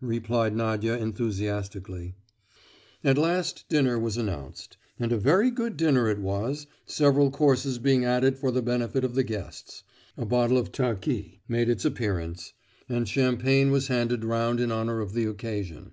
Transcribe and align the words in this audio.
replied 0.00 0.56
Nadia 0.56 0.94
enthusiastically. 0.96 2.14
At 3.04 3.18
last, 3.18 3.66
dinner 3.68 3.98
was 3.98 4.16
announced, 4.16 4.78
and 4.98 5.12
a 5.12 5.18
very 5.18 5.50
good 5.50 5.76
dinner 5.76 6.08
it 6.08 6.18
was, 6.18 6.66
several 6.86 7.30
courses 7.30 7.78
being 7.78 8.02
added 8.02 8.38
for 8.38 8.50
the 8.50 8.62
benefit 8.62 9.04
of 9.04 9.14
the 9.14 9.22
guests: 9.22 9.82
a 10.16 10.24
bottle 10.24 10.56
of 10.56 10.72
tokay 10.72 11.40
made 11.46 11.68
its 11.68 11.84
appearance, 11.84 12.54
and 12.88 13.06
champagne 13.06 13.70
was 13.70 13.88
handed 13.88 14.24
round 14.24 14.60
in 14.60 14.72
honour 14.72 15.02
of 15.02 15.12
the 15.12 15.26
occasion. 15.26 15.92